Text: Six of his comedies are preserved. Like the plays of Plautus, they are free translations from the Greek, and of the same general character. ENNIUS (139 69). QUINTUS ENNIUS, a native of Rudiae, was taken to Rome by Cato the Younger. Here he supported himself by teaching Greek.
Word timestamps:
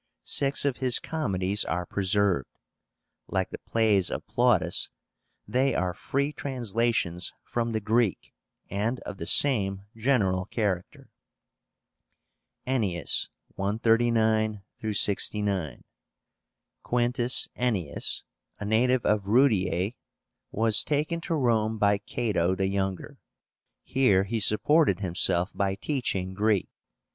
Six 0.23 0.65
of 0.65 0.77
his 0.77 0.97
comedies 0.97 1.63
are 1.63 1.85
preserved. 1.85 2.49
Like 3.27 3.51
the 3.51 3.59
plays 3.59 4.09
of 4.09 4.25
Plautus, 4.25 4.89
they 5.47 5.75
are 5.75 5.93
free 5.93 6.33
translations 6.33 7.31
from 7.43 7.71
the 7.71 7.79
Greek, 7.79 8.33
and 8.67 8.99
of 9.01 9.17
the 9.17 9.27
same 9.27 9.83
general 9.95 10.45
character. 10.45 11.11
ENNIUS 12.65 13.29
(139 13.49 14.63
69). 14.91 15.83
QUINTUS 16.81 17.49
ENNIUS, 17.55 18.23
a 18.57 18.65
native 18.65 19.05
of 19.05 19.25
Rudiae, 19.27 19.93
was 20.49 20.83
taken 20.83 21.21
to 21.21 21.35
Rome 21.35 21.77
by 21.77 21.99
Cato 21.99 22.55
the 22.55 22.67
Younger. 22.69 23.19
Here 23.83 24.23
he 24.23 24.39
supported 24.39 25.01
himself 25.01 25.51
by 25.53 25.75
teaching 25.75 26.33
Greek. 26.33 26.69